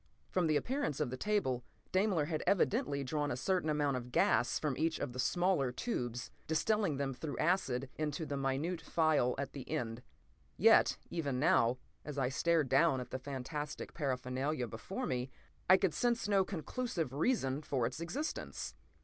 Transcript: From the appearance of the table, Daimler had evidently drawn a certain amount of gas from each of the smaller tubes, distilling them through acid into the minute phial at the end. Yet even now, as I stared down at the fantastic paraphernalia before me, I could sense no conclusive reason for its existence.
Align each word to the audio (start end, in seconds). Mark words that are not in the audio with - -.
From 0.31 0.47
the 0.47 0.55
appearance 0.55 0.99
of 0.99 1.11
the 1.11 1.15
table, 1.15 1.63
Daimler 1.91 2.25
had 2.25 2.41
evidently 2.47 3.03
drawn 3.03 3.29
a 3.29 3.37
certain 3.37 3.69
amount 3.69 3.97
of 3.97 4.11
gas 4.11 4.57
from 4.57 4.75
each 4.75 4.97
of 4.97 5.13
the 5.13 5.19
smaller 5.19 5.71
tubes, 5.71 6.31
distilling 6.47 6.97
them 6.97 7.13
through 7.13 7.37
acid 7.37 7.87
into 7.99 8.25
the 8.25 8.35
minute 8.35 8.81
phial 8.81 9.35
at 9.37 9.53
the 9.53 9.69
end. 9.69 10.01
Yet 10.57 10.97
even 11.11 11.39
now, 11.39 11.77
as 12.03 12.17
I 12.17 12.29
stared 12.29 12.67
down 12.67 12.99
at 12.99 13.11
the 13.11 13.19
fantastic 13.19 13.93
paraphernalia 13.93 14.65
before 14.65 15.05
me, 15.05 15.29
I 15.69 15.77
could 15.77 15.93
sense 15.93 16.27
no 16.27 16.43
conclusive 16.43 17.13
reason 17.13 17.61
for 17.61 17.85
its 17.85 17.99
existence. 17.99 18.73